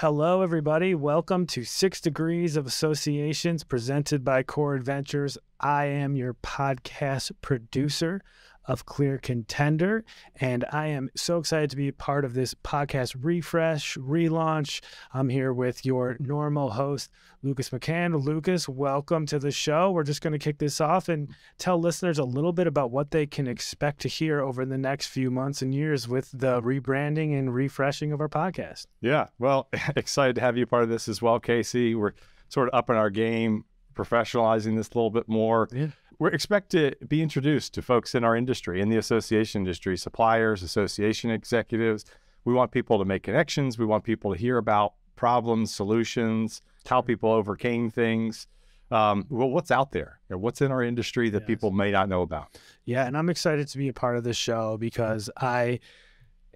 [0.00, 0.94] Hello, everybody.
[0.94, 5.36] Welcome to Six Degrees of Associations presented by Core Adventures.
[5.60, 8.22] I am your podcast producer
[8.66, 10.04] of Clear Contender,
[10.36, 14.80] and I am so excited to be a part of this podcast refresh, relaunch.
[15.12, 17.10] I'm here with your normal host,
[17.42, 18.22] Lucas McCann.
[18.22, 19.90] Lucas, welcome to the show.
[19.90, 23.10] We're just going to kick this off and tell listeners a little bit about what
[23.10, 27.38] they can expect to hear over the next few months and years with the rebranding
[27.38, 28.86] and refreshing of our podcast.
[29.00, 31.94] Yeah, well, excited to have you part of this as well, Casey.
[31.94, 32.12] We're
[32.48, 33.64] sort of upping our game,
[33.94, 35.68] professionalizing this a little bit more.
[35.72, 35.88] Yeah
[36.20, 40.62] we expect to be introduced to folks in our industry, in the association industry, suppliers,
[40.62, 42.04] association executives.
[42.44, 43.78] We want people to make connections.
[43.78, 48.46] We want people to hear about problems, solutions, how people overcame things.
[48.90, 50.20] Um, well, what's out there?
[50.28, 51.46] What's in our industry that yes.
[51.46, 52.58] people may not know about?
[52.84, 55.80] Yeah, and I'm excited to be a part of this show because I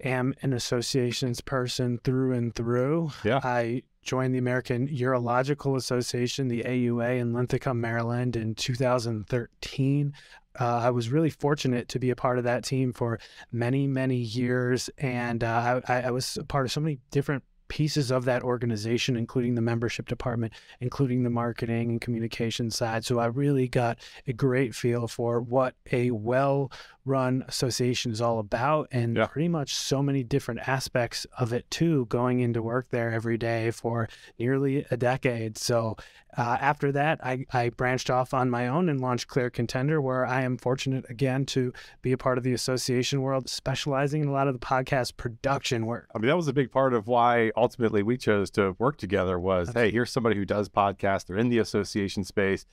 [0.03, 3.11] am an associations person through and through.
[3.23, 3.39] Yeah.
[3.43, 10.13] I joined the American Urological Association, the AUA, in Linthicum, Maryland in 2013.
[10.57, 13.19] Uh, I was really fortunate to be a part of that team for
[13.51, 14.89] many, many years.
[14.97, 19.15] And uh, I, I was a part of so many different pieces of that organization,
[19.15, 23.03] including the membership department, including the marketing and communication side.
[23.03, 26.71] So I really got a great feel for what a well
[27.05, 29.27] run association is all about and yeah.
[29.27, 33.69] pretty much so many different aspects of it too going into work there every day
[33.69, 35.95] for nearly a decade so
[36.37, 40.25] uh, after that I, I branched off on my own and launched clear contender where
[40.25, 44.33] i am fortunate again to be a part of the association world specializing in a
[44.33, 47.51] lot of the podcast production work i mean that was a big part of why
[47.55, 49.89] ultimately we chose to work together was Absolutely.
[49.89, 52.65] hey here's somebody who does podcasts they're in the association space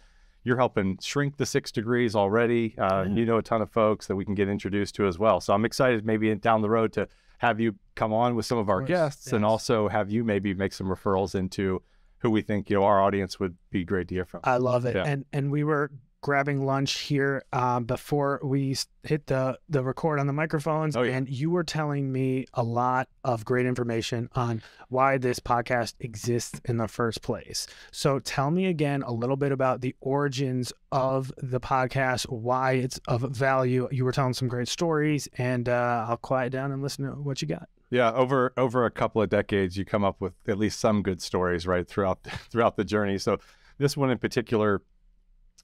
[0.44, 2.74] you're helping shrink the six degrees already.
[2.78, 3.14] Uh, yeah.
[3.14, 5.40] You know a ton of folks that we can get introduced to as well.
[5.40, 8.68] So I'm excited maybe down the road to have you come on with some of
[8.68, 9.32] our guests yes.
[9.32, 11.82] and also have you maybe make some referrals into
[12.18, 14.40] who we think you know our audience would be great to hear from.
[14.44, 14.94] I love it.
[14.94, 15.04] Yeah.
[15.04, 15.90] And and we were
[16.22, 21.16] grabbing lunch here um, before we hit the the record on the microphones, oh, yeah.
[21.16, 26.60] and you were telling me a lot of great information on why this podcast exists
[26.64, 27.66] in the first place.
[27.90, 32.98] So tell me again a little bit about the origins of the podcast, why it's
[33.08, 33.88] of value.
[33.90, 37.42] You were telling some great stories, and uh, I'll quiet down and listen to what
[37.42, 37.68] you got.
[37.90, 41.20] Yeah, over over a couple of decades, you come up with at least some good
[41.20, 43.18] stories, right throughout throughout the journey.
[43.18, 43.38] So
[43.78, 44.80] this one in particular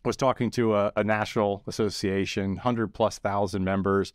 [0.04, 4.12] was talking to a, a national association, hundred plus thousand members,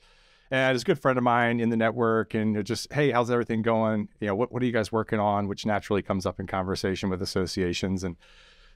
[0.51, 3.61] and it's a good friend of mine in the network, and just hey, how's everything
[3.61, 4.07] going?
[4.19, 5.47] You know, what what are you guys working on?
[5.47, 8.15] Which naturally comes up in conversation with associations, and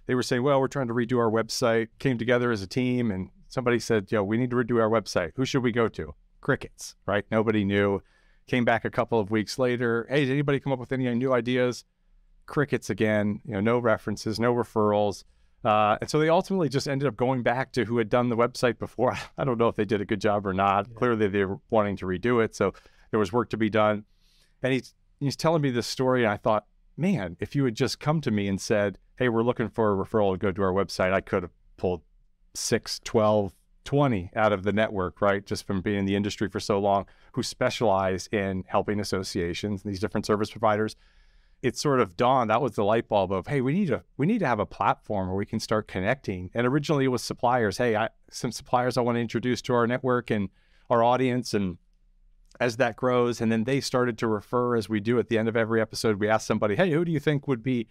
[0.05, 1.89] they were saying, well, we're trying to redo our website.
[1.99, 5.31] Came together as a team, and somebody said, yo, we need to redo our website.
[5.35, 6.15] Who should we go to?
[6.41, 7.25] Crickets, right?
[7.29, 8.01] Nobody knew.
[8.47, 10.07] Came back a couple of weeks later.
[10.09, 11.83] Hey, did anybody come up with any new ideas?
[12.45, 13.41] Crickets again.
[13.43, 15.25] You know, no references, no referrals.
[15.67, 18.37] Uh, and so they ultimately just ended up going back to who had done the
[18.37, 19.17] website before.
[19.37, 20.87] I don't know if they did a good job or not.
[20.87, 20.93] Yeah.
[20.95, 22.55] Clearly, they were wanting to redo it.
[22.55, 22.73] So
[23.11, 24.05] there was work to be done.
[24.63, 26.23] And he's, he's telling me this story.
[26.23, 29.43] And I thought, man, if you had just come to me and said, hey, we're
[29.43, 32.01] looking for a referral to go to our website, I could have pulled
[32.55, 33.53] six, 12,
[33.83, 35.45] 20 out of the network, right?
[35.45, 39.91] Just from being in the industry for so long, who specialize in helping associations and
[39.91, 40.95] these different service providers
[41.61, 44.25] it sort of dawned that was the light bulb of hey we need to we
[44.25, 46.49] need to have a platform where we can start connecting.
[46.53, 49.87] And originally it was suppliers hey I, some suppliers i want to introduce to our
[49.87, 50.49] network and
[50.89, 51.77] our audience and
[52.59, 55.47] as that grows and then they started to refer as we do at the end
[55.47, 57.87] of every episode we ask somebody hey who do you think would be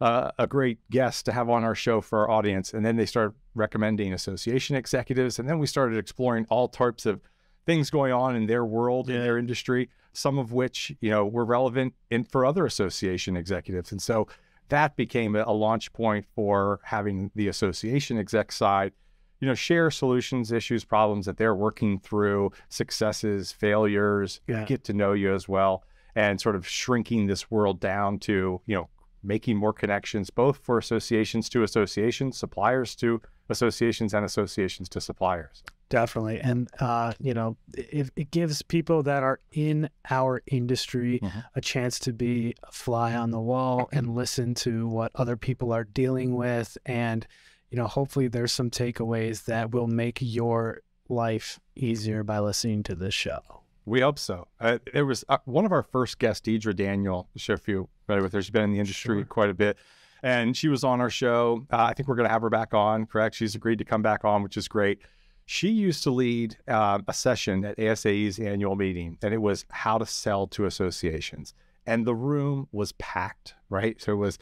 [0.00, 2.74] uh, a great guest to have on our show for our audience?
[2.74, 7.20] And then they started recommending association executives and then we started exploring all types of
[7.64, 9.16] things going on in their world yeah.
[9.16, 13.92] in their industry some of which you know were relevant in for other association executives,
[13.92, 14.26] and so
[14.68, 18.92] that became a launch point for having the association exec side
[19.40, 24.64] you know share solutions issues problems that they're working through successes failures yeah.
[24.64, 25.84] get to know you as well
[26.14, 28.88] and sort of shrinking this world down to you know
[29.22, 35.62] making more connections both for associations to associations suppliers to associations and associations to suppliers
[35.88, 36.40] Definitely.
[36.40, 41.38] And, uh, you know, it, it, gives people that are in our industry mm-hmm.
[41.54, 45.72] a chance to be a fly on the wall and listen to what other people
[45.72, 46.76] are dealing with.
[46.86, 47.24] And,
[47.70, 52.96] you know, hopefully there's some takeaways that will make your life easier by listening to
[52.96, 53.40] this show.
[53.84, 54.48] We hope so.
[54.58, 58.20] Uh, there was uh, one of our first guests, Deidre Daniel, share a few right
[58.20, 58.42] with her.
[58.42, 59.24] She's been in the industry sure.
[59.24, 59.78] quite a bit.
[60.24, 61.64] And she was on our show.
[61.70, 63.36] Uh, I think we're going to have her back on, correct?
[63.36, 64.98] She's agreed to come back on, which is great.
[65.46, 69.96] She used to lead uh, a session at ASAE's annual meeting, and it was how
[69.98, 71.54] to sell to associations.
[71.86, 74.00] and the room was packed, right?
[74.00, 74.38] So it was,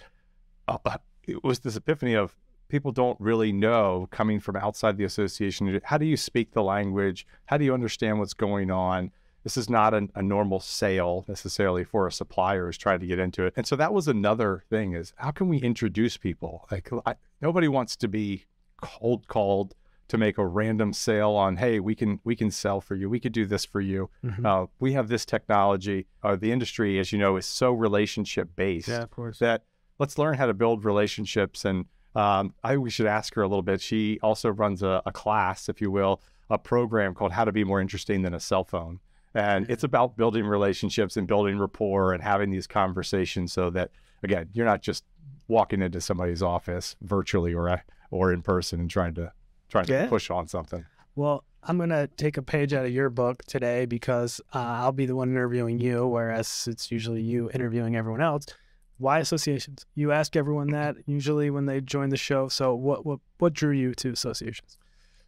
[0.67, 0.79] uh,
[1.27, 2.35] it was this epiphany of
[2.69, 5.81] people don't really know coming from outside the association.
[5.85, 7.27] How do you speak the language?
[7.47, 9.11] How do you understand what's going on?
[9.43, 13.19] This is not a, a normal sale necessarily for a supplier who's trying to get
[13.19, 13.53] into it.
[13.57, 16.67] And so that was another thing is how can we introduce people?
[16.71, 18.47] Like I, nobody wants to be
[18.81, 19.75] cold called
[20.09, 23.21] to make a random sale on hey we can we can sell for you we
[23.21, 24.45] could do this for you mm-hmm.
[24.45, 28.89] uh, we have this technology uh, the industry as you know is so relationship based
[28.89, 29.65] yeah of course that
[29.99, 33.63] let's learn how to build relationships and um, I we should ask her a little
[33.63, 33.81] bit.
[33.81, 37.65] She also runs a, a, class, if you will, a program called How to Be
[37.65, 39.01] More Interesting Than a Cell Phone.
[39.35, 43.91] And it's about building relationships and building rapport and having these conversations so that,
[44.23, 45.05] again, you're not just
[45.49, 47.79] walking into somebody's office virtually or uh,
[48.13, 49.33] or in person and trying to
[49.83, 50.05] trying yeah.
[50.05, 50.85] to push on something.
[51.17, 55.07] Well, I'm gonna take a page out of your book today because uh, I'll be
[55.07, 58.47] the one interviewing you, whereas it's usually you interviewing everyone else
[58.99, 59.87] why associations?
[59.95, 62.49] You ask everyone that usually when they join the show.
[62.49, 64.79] So what what what drew you to associations?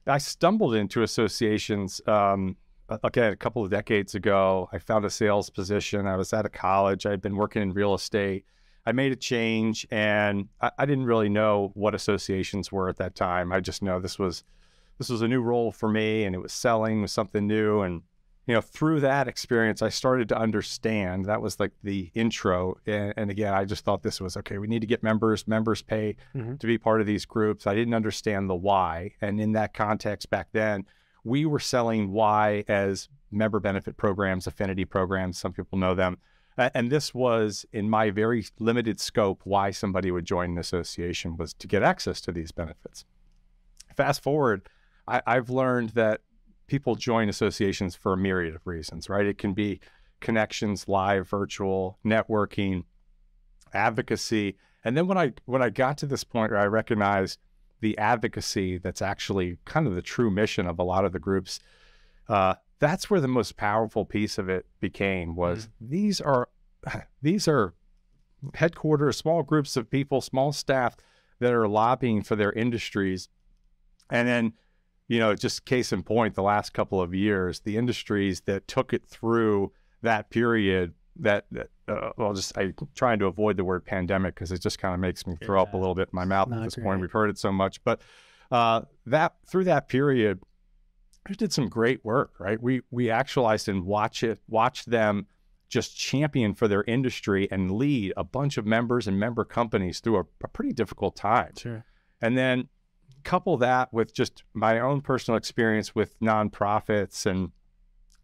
[0.07, 2.57] I stumbled into associations um,
[3.03, 4.69] again a couple of decades ago.
[4.73, 6.07] I found a sales position.
[6.07, 7.07] I was out of college.
[7.07, 8.45] I had been working in real estate.
[8.87, 13.15] I made a change, and I, I didn't really know what associations were at that
[13.15, 13.53] time.
[13.53, 14.44] I just know this was
[14.99, 18.03] this was a new role for me, and it was selling was something new, and
[18.47, 22.79] you know, through that experience, I started to understand that was like the intro.
[22.87, 24.59] And, and again, I just thought this was okay.
[24.59, 26.56] We need to get members, members pay mm-hmm.
[26.56, 27.67] to be part of these groups.
[27.67, 29.15] I didn't understand the why.
[29.21, 30.87] And in that context back then,
[31.25, 35.38] we were selling why as member benefit programs, affinity programs.
[35.38, 36.19] Some people know them.
[36.58, 41.53] And this was in my very limited scope why somebody would join an association was
[41.55, 43.05] to get access to these benefits.
[43.94, 44.69] Fast forward,
[45.06, 46.23] I, I've learned that
[46.67, 49.26] people join associations for a myriad of reasons, right?
[49.26, 49.81] It can be
[50.20, 52.85] connections, live, virtual, networking,
[53.73, 54.56] advocacy.
[54.85, 57.38] And then when I when I got to this point where I recognized
[57.81, 61.61] the advocacy that's actually kind of the true mission of a lot of the groups,
[62.29, 65.90] uh, that's where the most powerful piece of it became was mm-hmm.
[65.90, 66.49] these are
[67.23, 67.75] these are
[68.55, 70.96] headquarters, small groups of people, small staff
[71.40, 73.28] that are lobbying for their industries.
[74.11, 74.52] And then
[75.08, 78.93] you know, just case in point, the last couple of years, the industries that took
[78.93, 83.84] it through that period that, that uh, well, just I'm trying to avoid the word
[83.84, 85.62] pandemic because it just kind of makes me throw yeah.
[85.62, 86.84] up a little bit in my mouth Not at this great.
[86.84, 87.00] point.
[87.00, 88.00] We've heard it so much, but
[88.50, 90.40] uh, that through that period,
[91.34, 92.61] did some great work, right?
[92.61, 95.26] We we actualized and watch it, watch them
[95.69, 100.19] just champion for their industry and lead a bunch of members and member companies through
[100.19, 101.52] a, a pretty difficult time.
[101.56, 101.84] Sure.
[102.23, 102.69] And then
[103.26, 107.50] couple that with just my own personal experience with nonprofits and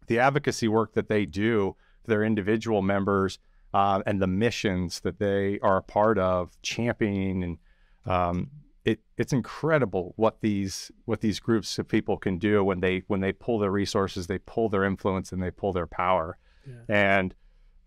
[0.07, 3.37] the advocacy work that they do for their individual members
[3.73, 7.57] uh, and the missions that they are a part of championing and
[8.05, 8.49] um,
[8.85, 13.21] it, it's incredible what these what these groups of people can do when they when
[13.21, 16.37] they pull their resources they pull their influence and they pull their power
[16.67, 16.73] yeah.
[16.89, 17.35] and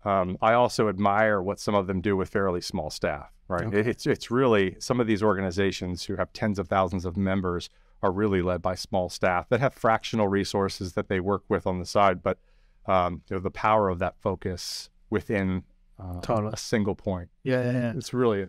[0.05, 3.65] um, I also admire what some of them do with fairly small staff right?
[3.65, 3.89] Okay.
[3.89, 7.69] It's it's really some of these organizations who have tens of thousands of members
[8.03, 11.79] are really led by small staff that have fractional resources that they work with on
[11.79, 12.37] the side, but
[12.85, 15.63] um, you know, the power of that focus within
[15.99, 16.51] uh, totally.
[16.53, 17.29] a single point.
[17.43, 17.93] Yeah, yeah, yeah.
[17.95, 18.47] It's really.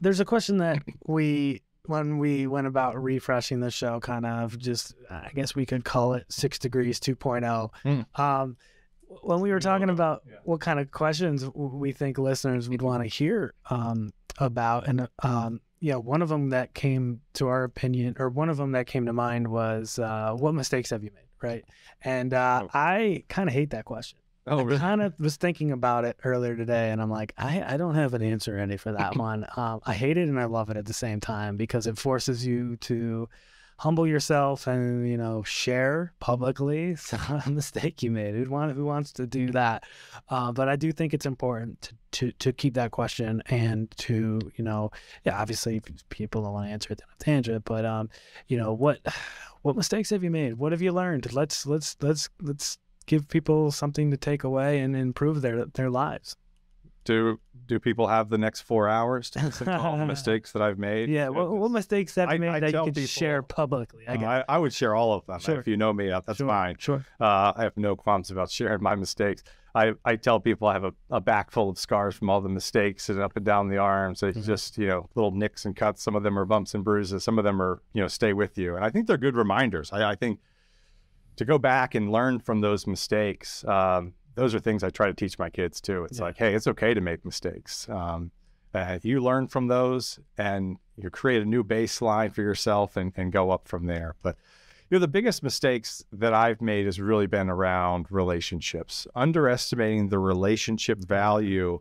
[0.00, 4.94] There's a question that we when we went about refreshing the show, kind of just
[5.10, 7.70] I guess we could call it Six Degrees 2.0.
[7.84, 8.18] Mm.
[8.18, 8.56] Um,
[9.20, 10.36] when we were talking about yeah.
[10.44, 15.60] what kind of questions we think listeners would want to hear um, about and um
[15.80, 19.06] yeah one of them that came to our opinion or one of them that came
[19.06, 21.64] to mind was uh what mistakes have you made right
[22.02, 22.70] and uh oh.
[22.72, 24.76] i kind of hate that question oh really?
[24.76, 27.94] i kind of was thinking about it earlier today and i'm like i i don't
[27.94, 30.76] have an answer ready for that one um i hate it and i love it
[30.76, 33.28] at the same time because it forces you to
[33.82, 36.96] humble yourself and you know share publicly
[37.46, 38.32] a mistake you made.
[38.32, 39.82] Who want who wants to do that?
[40.28, 44.40] Uh, but I do think it's important to, to to keep that question and to
[44.54, 44.92] you know
[45.24, 48.08] yeah obviously people don't want to answer it on a tangent, but um
[48.46, 49.00] you know what
[49.62, 50.54] what mistakes have you made?
[50.54, 51.32] What have you learned?
[51.32, 52.78] Let's let's let's let's
[53.12, 56.36] give people something to take away and improve their their lives
[57.04, 59.40] do do people have the next four hours to
[59.80, 61.08] all the mistakes that I've made?
[61.08, 64.06] Yeah, what, what mistakes have you made I that you could people, share publicly?
[64.06, 65.38] I, uh, I, I, would share all of them.
[65.38, 65.60] Sure.
[65.60, 66.48] If you know me, that's sure.
[66.48, 66.76] fine.
[66.78, 67.04] Sure.
[67.20, 69.42] Uh, I have no qualms about sharing my mistakes.
[69.74, 72.48] I, I tell people I have a, a back full of scars from all the
[72.48, 74.22] mistakes and up and down the arms.
[74.22, 74.46] It's mm-hmm.
[74.46, 76.02] just, you know, little nicks and cuts.
[76.02, 77.24] Some of them are bumps and bruises.
[77.24, 78.76] Some of them are, you know, stay with you.
[78.76, 79.90] And I think they're good reminders.
[79.92, 80.40] I, I think
[81.36, 85.14] to go back and learn from those mistakes, um, those are things I try to
[85.14, 86.04] teach my kids too.
[86.04, 86.24] It's Yeah.
[86.26, 87.88] like, hey, it's okay to make mistakes.
[87.88, 88.30] Um,
[88.74, 93.30] uh, you learn from those and you create a new baseline for yourself and, and
[93.32, 94.14] go up from there.
[94.22, 94.36] But
[94.88, 100.18] you know, the biggest mistakes that I've made has really been around relationships, underestimating the
[100.18, 101.80] relationship value,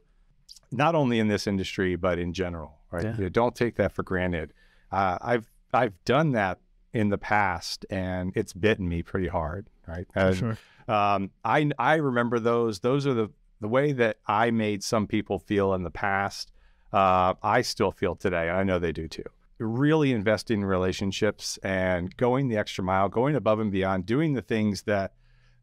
[0.71, 2.77] not only in this industry but in general.
[2.89, 3.03] Right?
[3.05, 3.17] Yeah.
[3.17, 4.53] You don't take that for granted.
[4.91, 6.59] Uh, I've I've done that
[6.93, 9.67] in the past, and it's bitten me pretty hard.
[9.87, 10.07] Right?
[10.15, 10.57] And, sure.
[10.87, 12.79] um, I I remember those.
[12.79, 13.29] Those are the
[13.59, 16.51] the way that I made some people feel in the past.
[16.91, 18.49] Uh, I still feel today.
[18.49, 19.23] and I know they do too.
[19.59, 24.41] Really investing in relationships and going the extra mile, going above and beyond, doing the
[24.41, 25.13] things that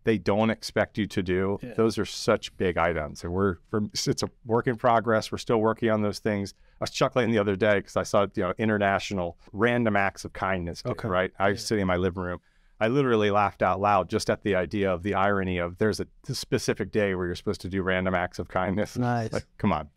[0.09, 1.59] they don't expect you to do.
[1.63, 1.75] Yeah.
[1.75, 5.31] Those are such big items, and we're from, it's a work in progress.
[5.31, 6.55] We're still working on those things.
[6.81, 10.33] I was chuckling the other day because I saw you know international random acts of
[10.33, 10.81] kindness.
[10.81, 11.09] Day, Okay.
[11.09, 11.31] right?
[11.39, 11.67] I was Yeah.
[11.67, 12.41] sitting in my living room.
[12.81, 16.07] I literally laughed out loud just at the idea of the irony of there's a
[16.33, 18.97] specific day where you're supposed to do random acts of kindness.
[18.97, 19.33] Nice.
[19.35, 19.91] Like, come on,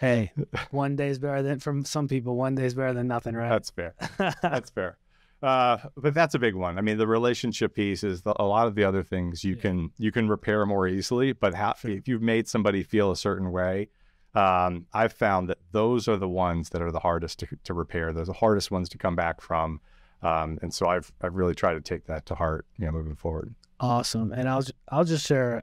[0.00, 0.32] hey,
[0.70, 2.36] one day's better than from some people.
[2.36, 3.48] One day's better than nothing, right?
[3.48, 3.94] that's fair.
[4.42, 4.98] That's fair.
[5.42, 6.78] Uh, but that's a big one.
[6.78, 9.62] I mean, the relationship piece is the, a lot of the other things you Yeah.
[9.62, 11.32] can you can repair more easily.
[11.32, 11.90] But how, Sure.
[11.92, 13.88] if you've made somebody feel a certain way,
[14.34, 18.12] um, I've found that those are the ones that are the hardest to, to repair.
[18.12, 19.80] Those are the hardest ones to come back from.
[20.22, 23.14] Um, and so I've I've really tried to take that to heart, you know, moving
[23.14, 23.54] forward.
[23.78, 24.32] Awesome.
[24.32, 25.62] And I'll I'll just share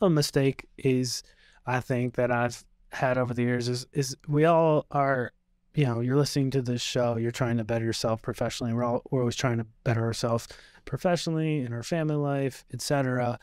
[0.00, 1.24] a mistake is
[1.66, 5.32] I think that I've had over the years is is we all are
[5.74, 9.02] you know you're listening to this show you're trying to better yourself professionally we're all
[9.10, 10.48] we're always trying to better ourselves
[10.84, 13.38] professionally in our family life etc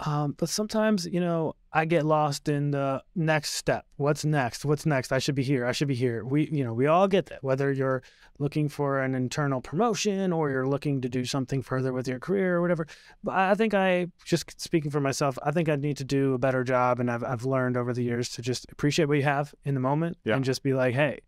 [0.00, 3.86] um, but sometimes you know I get lost in the next step.
[3.96, 4.64] What's next?
[4.64, 5.10] What's next?
[5.12, 5.64] I should be here.
[5.64, 6.24] I should be here.
[6.24, 8.02] We you know we all get that whether you're
[8.38, 12.56] looking for an internal promotion or you're looking to do something further with your career
[12.56, 12.86] or whatever.
[13.22, 16.38] But I think I just speaking for myself, I think I need to do a
[16.38, 19.54] better job, and I've I've learned over the years to just appreciate what you have
[19.64, 20.34] in the moment Yeah.
[20.34, 21.20] and just be like, hey,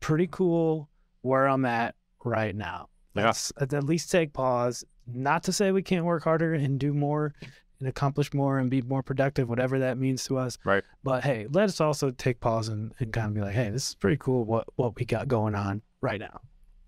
[0.00, 0.88] pretty cool
[1.22, 2.88] where I'm at right now.
[3.14, 3.26] Yeah.
[3.26, 4.84] Let's at least take pause.
[5.06, 7.34] Not to say we can't work harder and do more
[7.80, 10.58] and accomplish more and be more productive, whatever that means to us.
[10.64, 10.84] Right.
[11.02, 13.88] But hey, let us also take pause and, and kind of be like, hey, this
[13.88, 16.40] is pretty cool what what we got going on right now.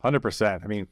[0.03, 0.63] Hundred percent.
[0.65, 0.87] I mean,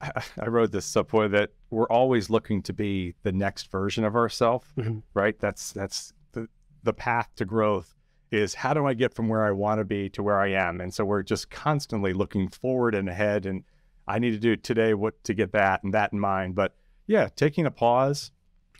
[0.00, 4.16] I, I wrote this subway that we're always looking to be the next version of
[4.16, 5.02] ourselves, Mhm.
[5.14, 5.38] right?
[5.38, 6.48] That's that's the
[6.82, 7.94] the path to growth
[8.30, 10.80] is how do I get from where I want to be to where I am,
[10.80, 13.46] and so we're just constantly looking forward and ahead.
[13.46, 13.64] And
[14.08, 16.54] I need to do today what to get that and that in mind.
[16.54, 16.74] But
[17.06, 18.32] yeah, taking a pause,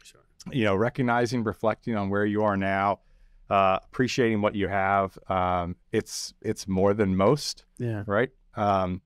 [0.03, 0.21] Sure.
[0.51, 3.01] you know, recognizing, reflecting on where you are now,
[3.51, 5.17] uh, appreciating what you have.
[5.29, 8.03] Um, it's it's more than most Yeah.
[8.07, 8.31] right?
[8.57, 9.03] Um,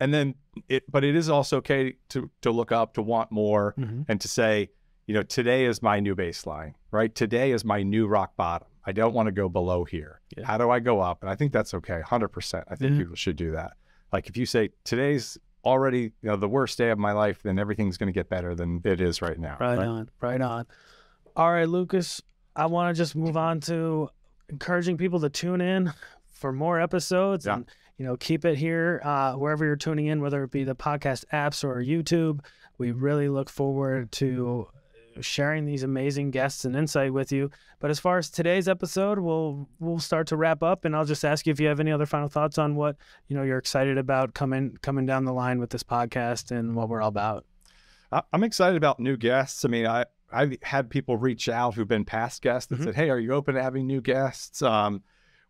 [0.00, 0.34] and then
[0.68, 4.20] it, but it is also okay to to look up, to want more, hmm and
[4.20, 4.70] to say,
[5.06, 7.14] you know, today is my new baseline, right?
[7.14, 8.68] Today is my new rock bottom.
[8.86, 10.20] I don't want to go below here.
[10.36, 10.44] Yeah.
[10.46, 11.22] How do I go up?
[11.22, 12.64] And I think that's okay, hundred percent.
[12.70, 12.98] I think Yeah.
[12.98, 13.72] people should do that.
[14.12, 17.58] Like if you say today's already, you know, the worst day of my life, then
[17.58, 19.56] everything's going to get better than it is right now.
[19.58, 20.66] Right, on, right on.
[21.34, 22.22] All right, Lucas,
[22.54, 24.08] I want to just move on to
[24.48, 25.92] encouraging people to tune in
[26.32, 27.54] for more episodes Yeah.
[27.56, 27.66] and
[27.98, 31.24] you know keep it here uh, wherever you're tuning in, whether it be the podcast
[31.32, 32.40] apps or YouTube.
[32.78, 34.68] We really look forward to
[35.20, 37.50] sharing these amazing guests and insight with you.
[37.78, 41.24] But as far as today's episode, we'll we'll start to wrap up, and I'll just
[41.24, 42.96] ask you if you have any other final thoughts on what
[43.28, 46.88] you know you're excited about coming coming down the line with this podcast and what
[46.88, 47.44] we're all about.
[48.32, 49.64] I'm excited about new guests.
[49.64, 52.84] I mean, I I've had people reach out who've been past guests that Mhm.
[52.84, 55.02] said, "Hey, are you open to having new guests?" Um,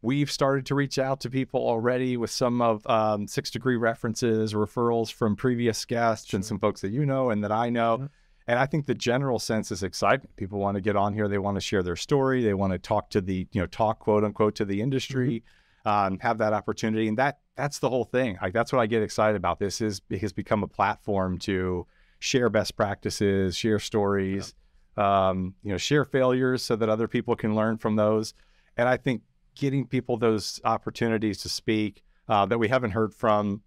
[0.02, 4.52] we've started to reach out to people already with some of um, six degree references,
[4.54, 7.98] referrals from previous guests, and some folks that you know and that I know.
[8.00, 8.10] Yep.
[8.48, 10.36] And I think the general sense is excitement.
[10.36, 11.26] People want to get on here.
[11.26, 12.44] They want to share their story.
[12.44, 15.42] They want to talk to the, you know, talk quote unquote to the industry,
[15.84, 17.08] um, have that opportunity.
[17.08, 18.38] And that that's the whole thing.
[18.40, 19.58] Like that's what I get excited about.
[19.58, 21.86] This is it has become a platform to
[22.20, 24.54] share best practices, share stories,
[24.96, 28.32] um, you know, share failures so that other people can learn from those.
[28.76, 29.22] And I think
[29.54, 33.62] getting people those opportunities to speak uh, that we haven't heard from,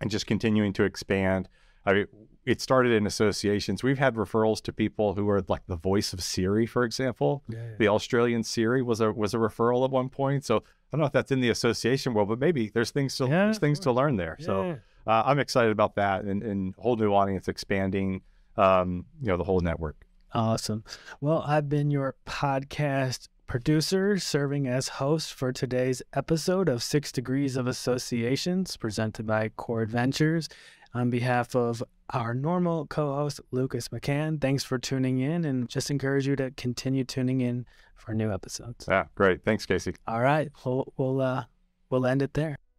[0.00, 1.48] and just continuing to expand.
[1.86, 2.06] I mean,
[2.44, 3.82] it started in associations.
[3.82, 7.42] We've had referrals to people who are like the voice of Siri, for example.
[7.78, 10.44] The Australian Siri was a was a referral at one point.
[10.44, 13.24] So I don't know if that's in the association world, but maybe there's things to
[13.24, 14.36] Yeah, there's things to learn there.
[14.40, 18.22] So uh, I'm excited about that and, and whole new audience expanding,
[18.56, 20.04] um, you know, the whole network.
[20.34, 20.82] Awesome.
[21.20, 27.56] Well, I've been your podcast producer, serving as host for today's episode of Six Degrees
[27.56, 30.48] of Associations, presented by Core Adventures.
[30.94, 31.82] on behalf of
[32.12, 37.04] our normal co-host Lucas McCann, thanks for tuning in, and just encourage you to continue
[37.04, 37.66] tuning in
[37.96, 38.86] for new episodes.
[38.88, 39.44] Yeah, great.
[39.44, 39.94] Thanks, Casey.
[40.06, 41.44] All right, we'll we'll uh,
[41.90, 42.56] we'll end it there.